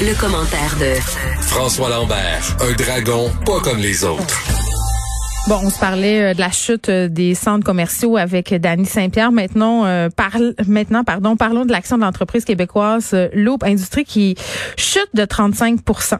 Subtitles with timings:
[0.00, 0.94] Le, commentaire de
[1.42, 4.36] François Lambert, un dragon pas comme les autres.
[5.48, 9.32] Bon, on se parlait euh, de la chute euh, des centres commerciaux avec Dany Saint-Pierre.
[9.32, 14.34] Maintenant, euh, parle, maintenant, pardon, parlons de l'action de l'entreprise québécoise Loop Industrie qui
[14.76, 16.18] chute de 35%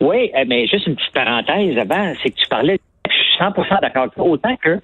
[0.00, 3.80] Oui, euh, mais juste une petite parenthèse avant, c'est que tu parlais, je suis 100%
[3.82, 4.08] d'accord.
[4.16, 4.80] Autant que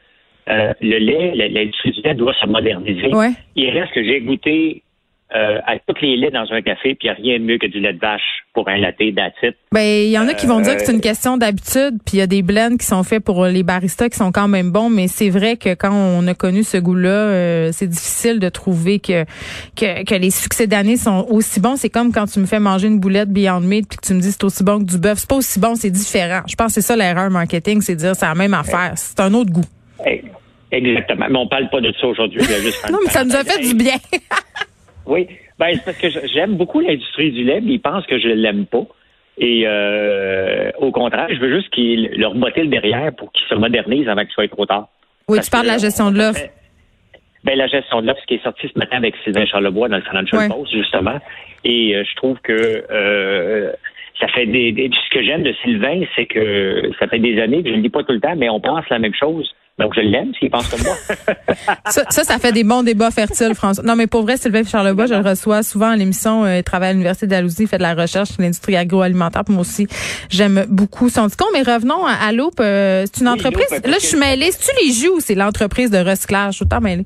[0.48, 3.12] euh, le lait, le- l'industrie du lait doit se moderniser.
[3.14, 3.32] Ouais.
[3.56, 4.82] Il reste que j'ai goûté
[5.34, 7.58] euh, à tous les laits dans un café, puis il n'y a rien de mieux
[7.58, 9.54] que du lait de vache pour un latte d'attitude.
[9.72, 12.14] Ben, il y en a qui vont dire que c'est Euh, une question d'habitude, puis
[12.14, 14.70] il y a des blends qui sont faits pour les baristas qui sont quand même
[14.70, 18.48] bons, mais c'est vrai que quand on a connu ce goût-là, euh, c'est difficile de
[18.48, 19.24] trouver que,
[19.76, 21.76] que que les succès d'année sont aussi bons.
[21.76, 24.20] C'est comme quand tu me fais manger une boulette Beyond Meat puis que tu me
[24.20, 25.18] dis c'est aussi bon que du bœuf.
[25.18, 26.42] C'est pas aussi bon, c'est différent.
[26.48, 29.34] Je pense que c'est ça l'erreur marketing, c'est dire c'est la même affaire, c'est un
[29.34, 29.64] autre goût.
[30.06, 30.22] Eh,
[30.74, 31.26] Exactement.
[31.30, 32.40] Mais on parle pas de ça aujourd'hui.
[32.90, 33.94] Non, mais ça nous a fait du bien.
[35.06, 35.26] Oui,
[35.58, 38.66] ben c'est parce que j'aime beaucoup l'industrie du lait, mais ils pensent que je l'aime
[38.66, 38.84] pas.
[39.38, 43.54] Et euh, au contraire, je veux juste qu'ils leur botter le derrière pour qu'ils se
[43.54, 44.88] modernisent avant qu'il soit trop tard.
[45.28, 46.40] Oui, Parce tu parles de la gestion de l'offre.
[47.42, 49.96] Ben, la gestion de l'offre, ce qui est sorti ce matin avec Sylvain Charlebois dans
[49.96, 50.48] le Financial Ouais.
[50.48, 51.18] Post, justement.
[51.64, 53.72] Et euh, je trouve que euh,
[54.20, 57.62] ça fait des, des- Ce que j'aime de Sylvain, c'est que ça fait des années
[57.62, 59.52] que je ne le dis pas tout le temps, mais on pense la même chose.
[59.78, 60.94] Donc, je l'aime s'il pense comme moi.
[61.90, 63.82] Ça, ça, ça fait des bons débats fertiles, François.
[63.84, 66.44] Non, mais pour vrai, Sylvain Charlebois, je le reçois souvent à l'émission.
[66.44, 69.44] Euh, il travaille à l'Université d'Alousie, il fait de la recherche sur l'industrie agroalimentaire.
[69.44, 69.88] Puis Moi aussi,
[70.30, 71.48] j'aime beaucoup son discours.
[71.52, 72.30] Mais revenons à, à.
[72.32, 73.66] Euh, c'est une Oui, entreprise.
[73.84, 74.52] Là, je suis que- mêlée.
[74.52, 76.52] C'est-tu les jus ou c'est l'entreprise de recyclage?
[76.52, 77.04] Je suis tout le temps mêlée.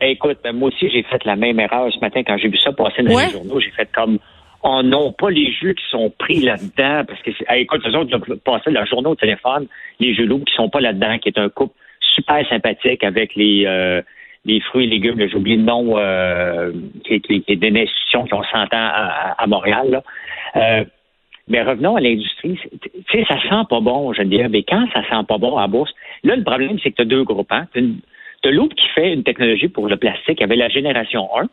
[0.00, 2.72] Écoute, ben, moi aussi, j'ai fait la même erreur ce matin quand j'ai vu ça
[2.72, 3.26] passer dans Ouais.
[3.26, 3.58] les journaux.
[3.58, 4.18] J'ai fait comme,
[4.64, 8.18] oh non, pas les jeux qui sont pris là-dedans, parce que, eh, écoute, eux autres,
[8.28, 9.66] ils passé leur journée au téléphone,
[10.00, 13.64] les jeux loups qui sont pas là-dedans, qui est un couple super sympathique avec les,
[13.66, 14.02] euh,
[14.44, 16.72] les fruits et légumes, j'ai oublié le nom, euh,
[17.04, 20.02] qui, qui, qui est d'une institution 100 ans à, à Montréal, là.
[20.56, 20.84] Euh,
[21.48, 22.58] mais revenons à l'industrie.
[22.80, 24.48] Tu sais, ça sent pas bon, je dire.
[24.48, 25.92] Mais quand ça sent pas bon à la bourse,
[26.22, 27.52] là, le problème, c'est que tu as deux groupes.
[27.52, 27.66] Hein?
[27.74, 27.98] Tu
[28.44, 31.48] as Loop qui fait une technologie pour le plastique avec la génération 1,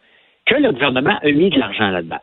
[0.46, 2.22] que le gouvernement a mis de l'argent là-dedans.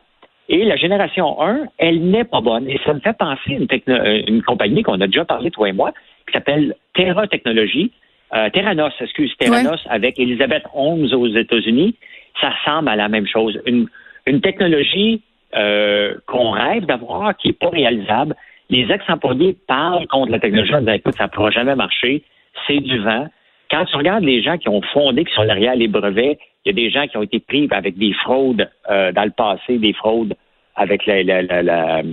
[0.51, 2.67] Et la génération 1, elle n'est pas bonne.
[2.69, 5.51] Et ça me fait penser à une, techno- euh, une compagnie qu'on a déjà parlé,
[5.51, 5.91] toi et moi,
[6.27, 7.91] qui s'appelle Terra Technologies.
[8.33, 11.95] Euh, Terranos, excuse, Terranos, avec Elizabeth Holmes aux États-Unis.
[12.41, 13.59] Ça ressemble à la même chose.
[13.65, 13.87] Une,
[14.25, 15.21] une technologie
[15.55, 18.35] euh, qu'on rêve d'avoir, qui n'est pas réalisable.
[18.71, 22.23] Les ex-employés parlent contre la technologie en disant, écoute, ça ne pourra jamais marcher,
[22.67, 23.27] c'est du vent.
[23.71, 26.71] Quand tu regardes les gens qui ont fondé, qui sont derrière les brevets, il y
[26.71, 29.93] a des gens qui ont été pris avec des fraudes euh, dans le passé, des
[29.93, 30.35] fraudes
[30.79, 32.03] avec la, la, la, euh,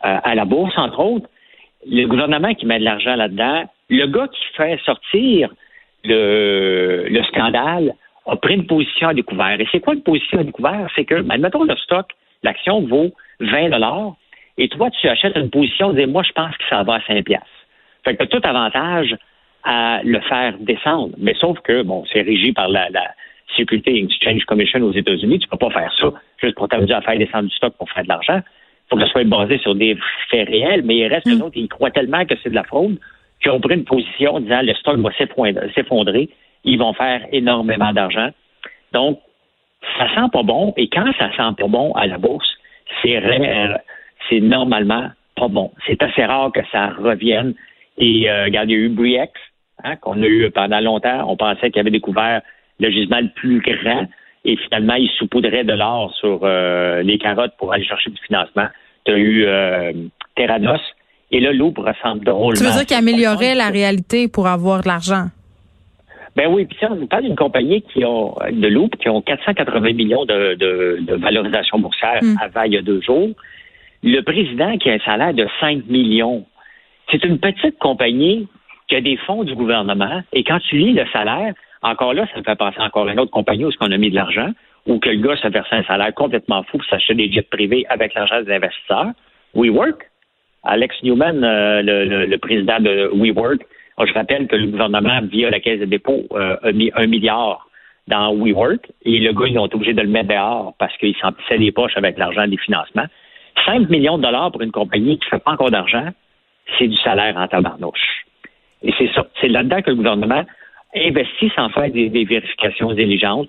[0.00, 1.28] à la bourse, entre autres.
[1.86, 5.50] Le gouvernement qui met de l'argent là-dedans, le gars qui fait sortir
[6.04, 7.94] le, le scandale
[8.26, 9.60] a pris une position à découvert.
[9.60, 10.88] Et c'est quoi une position à découvert?
[10.94, 12.06] C'est que, admettons, le stock,
[12.42, 13.70] l'action vaut 20
[14.58, 17.24] et toi, tu achètes une position, dis moi, je pense que ça va à 5
[17.24, 17.48] piastres.
[18.04, 19.16] Fait que as tout avantage
[19.64, 21.14] à le faire descendre.
[21.18, 22.88] Mais sauf que, bon, c'est régi par la
[23.56, 25.38] Security Exchange Commission aux États-Unis.
[25.40, 28.02] Tu peux pas faire ça juste pour t'amuser à faire descendre du stock pour faire
[28.04, 28.40] de l'argent.
[28.40, 29.96] Il faut que ça soit basé sur des
[30.28, 32.98] faits réels, mais il reste que d'autres, ils croient tellement que c'est de la fraude
[33.42, 36.28] qu'ils ont pris une position en disant le stock va s'effondrer-
[36.64, 38.30] ils vont faire énormément d'argent.
[38.92, 39.18] Donc,
[39.98, 42.48] ça sent pas bon, et quand ça sent pas bon à la bourse,
[43.02, 43.78] c'est rare-
[44.28, 45.72] c'est normalement pas bon.
[45.86, 47.54] C'est assez rare que ça revienne.
[47.98, 49.32] Et euh, regarde, il y a eu Briex,
[49.82, 51.24] hein, qu'on a eu pendant longtemps.
[51.28, 52.42] On pensait qu'il avait découvert
[52.82, 54.06] le gisement le plus grand.
[54.44, 58.66] Et finalement, il saupoudrait de l'or sur euh, les carottes pour aller chercher du financement.
[59.04, 59.92] Tu as eu euh,
[60.34, 60.80] Terranos.
[61.30, 62.54] Et là, Loop ressemble drôlement.
[62.58, 65.26] Tu veux dire qu'il améliorait la réalité pour avoir de l'argent?
[66.34, 69.92] Ben oui, puis ça, on parle d'une compagnie qui ont de Loop qui ont 480
[69.92, 72.36] millions de, de, de valorisation boursière Hmm.
[72.40, 73.28] avant il y a deux jours.
[74.02, 76.44] Le président qui a un salaire de 5 millions.
[77.10, 78.48] C'est une petite compagnie
[78.88, 80.22] qui a des fonds du gouvernement.
[80.32, 83.20] Et quand tu lis le salaire, encore là, ça me fait penser encore à une
[83.20, 84.50] autre compagnie où est-ce qu'on a mis de l'argent,
[84.86, 87.84] où que le gars se versait un salaire complètement fou pour s'acheter des jets privés
[87.88, 89.12] avec l'argent des investisseurs.
[89.54, 90.08] WeWork,
[90.64, 91.82] Alex Newman, euh,
[92.26, 93.66] le, président de WeWork,
[94.04, 97.68] je rappelle que le gouvernement, via la Caisse de dépôt, euh, a mis un milliard
[98.08, 101.14] dans WeWork et le gars, ils ont été obligés de le mettre dehors parce qu'il
[101.16, 103.06] s'emplissait les poches avec l'argent des financements.
[103.66, 106.08] 5 millions de dollars pour une compagnie qui ne fait pas encore d'argent,
[106.78, 108.24] c'est du salaire en tabarnouche.
[108.82, 109.26] Et c'est ça.
[109.40, 110.44] C'est là-dedans que le gouvernement
[110.94, 113.48] investit sans faire des, vérifications diligentes.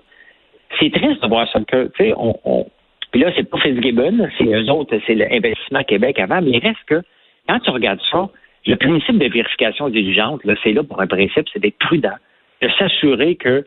[0.80, 1.60] C'est triste de voir ça.
[1.60, 2.66] Que, sais, on,
[3.14, 6.82] puis là, c'est pas Fitzgibbon, c'est eux autres, c'est l'investissement Québec avant, mais il reste
[6.86, 7.00] que,
[7.48, 8.28] quand tu regardes ça,
[8.66, 12.16] le principe de vérification diligente, là, c'est là pour un principe, c'est d'être prudent,
[12.60, 13.64] de s'assurer que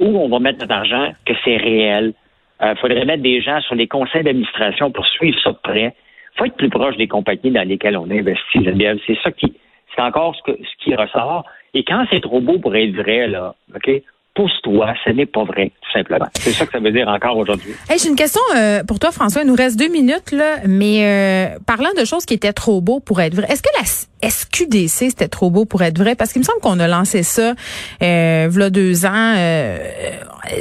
[0.00, 2.12] où on va mettre notre argent, que c'est réel.
[2.60, 5.94] Il euh, faudrait mettre des gens sur les conseils d'administration pour suivre ça de près.
[6.34, 8.66] Il faut être plus proche des compagnies dans lesquelles on investit,
[9.06, 9.54] C'est ça qui,
[9.94, 11.46] c'est encore ce, que, ce qui ressort.
[11.74, 14.02] Et quand c'est trop beau pour être vrai, là, OK?
[14.34, 16.26] pousse-toi, ce n'est pas vrai, tout simplement.
[16.38, 17.72] C'est ça que ça veut dire encore aujourd'hui.
[17.88, 19.42] Hey, J'ai une question euh, pour toi, François.
[19.42, 23.00] Il nous reste deux minutes, là, mais euh, parlant de choses qui étaient trop beaux
[23.00, 26.14] pour être vraies, est-ce que la SQDC, c'était trop beau pour être vrai?
[26.14, 27.54] Parce qu'il me semble qu'on a lancé ça
[28.02, 29.34] euh, deux ans.
[29.36, 29.78] Euh,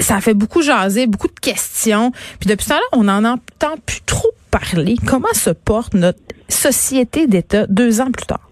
[0.01, 2.11] ça a fait beaucoup jaser, beaucoup de questions.
[2.39, 4.95] Puis depuis ça, là, on n'en entend plus trop parler.
[5.05, 8.48] Comment se porte notre société d'État deux ans plus tard?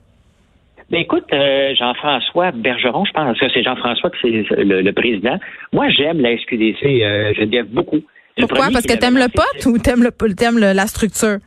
[0.90, 5.38] Ben écoute, euh, Jean-François Bergeron, je pense que c'est Jean-François qui c'est le, président.
[5.74, 8.02] Moi, j'aime la SQDC, euh, je l'aime beaucoup.
[8.40, 8.70] Pourquoi?
[8.72, 11.40] Parce que t'aimes le pote ou t'aimes le, t'aimes la structure?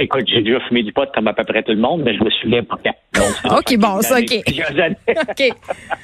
[0.00, 2.22] Écoute, j'ai déjà fumé du pot comme à peu près tout le monde, mais je
[2.22, 3.58] me souviens pas quand.
[3.58, 4.32] OK, bon, ça, OK.
[5.08, 5.56] OK.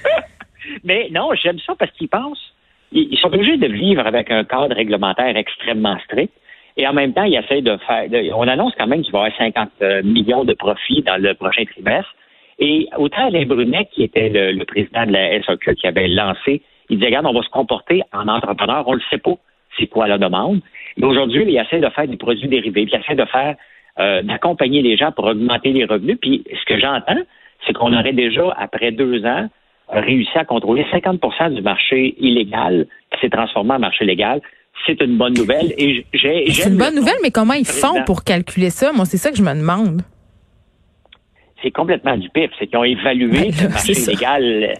[0.85, 2.53] mais non, j'aime ça parce qu'ils pensent,
[2.93, 6.33] ils sont obligés de vivre avec un cadre réglementaire extrêmement strict.
[6.77, 8.09] Et en même temps, il essaie de faire.
[8.37, 11.35] on annonce quand même qu'il va y avoir 50 euh, millions de profits dans le
[11.35, 12.15] prochain trimestre.
[12.59, 16.97] Et autant Alain Brunet, qui était le, président de la SOQ, qui avait lancé, il
[16.97, 19.35] disait Regarde, on va se comporter en entrepreneur, on ne le sait pas
[19.79, 20.61] c'est quoi la demande.
[20.99, 23.57] Et aujourd'hui, il essaie de faire des produits dérivés, il essaie de faire
[23.99, 26.19] euh, d'accompagner les gens pour augmenter les revenus.
[26.21, 27.23] Puis ce que j'entends,
[27.67, 29.49] c'est qu'on aurait déjà, après deux ans,
[29.89, 34.41] réussi à contrôler 50% du marché illégal qui s'est transformé en marché légal
[34.87, 35.73] c'est une bonne nouvelle.
[35.79, 38.93] Et j'ai, c'est une bonne nouvelle, mais comment ils font pour calculer ça?
[38.93, 40.03] Moi, c'est ça que je me demande.
[41.63, 42.51] C'est complètement du pire.
[42.59, 44.75] C'est qu'ils ont évalué ben, le marché légal.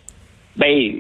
[0.57, 0.93] Ben,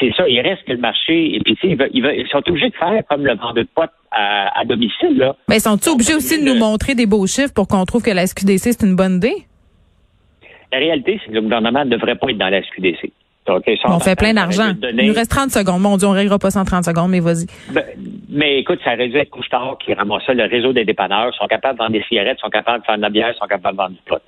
[0.00, 0.26] c'est ça.
[0.28, 1.36] Il reste que le marché.
[1.36, 5.18] Et puis, ils, ils, sont obligés de faire comme le vendeur de potes à, domicile.
[5.18, 5.36] Là.
[5.48, 8.10] Ben, ils sont obligés aussi de nous montrer des beaux chiffres pour qu'on trouve que
[8.10, 9.46] la SQDC, c'est une bonne idée?
[10.72, 13.12] La réalité, c'est que le gouvernement ne devrait pas être dans la SQDC
[13.48, 14.72] on fait plein d'argent.
[14.82, 15.80] Il nous reste 30 secondes.
[15.80, 17.46] Mon Dieu, on ne réglera pas 130 secondes, mais vas-y.
[17.72, 17.84] Ben,
[18.28, 20.34] mais écoute, ça réduit être couche-tard qui ramasse ça.
[20.34, 23.02] Le réseau des dépanneurs sont capables de vendre des cigarettes, sont capables de faire de
[23.02, 24.22] la bière, sont capables de vendre du pot.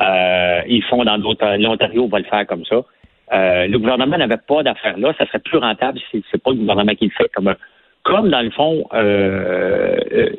[0.00, 1.56] Euh, ils font dans d'autres.
[1.56, 2.82] L'Ontario va le faire comme ça.
[3.32, 5.12] Euh, le gouvernement n'avait pas d'affaires là.
[5.18, 7.30] Ça serait plus rentable si c'est pas le gouvernement qui le fait.
[7.34, 7.54] Comme,
[8.04, 10.30] comme dans le fond, euh,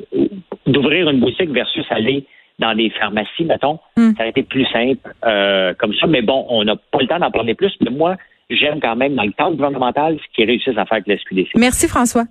[0.66, 2.26] d'ouvrir une boutique versus aller
[2.60, 3.78] dans des pharmacies, mettons.
[3.96, 4.12] Hmm.
[4.16, 6.06] Ça aurait été plus simple euh, comme ça.
[6.06, 7.72] Mais bon, on n'a pas le temps d'en parler plus.
[7.80, 8.16] Mais moi,
[8.50, 11.52] j'aime quand même dans le cadre gouvernemental ce qui réussissent à faire avec la SQDC.
[11.56, 12.24] Merci, François.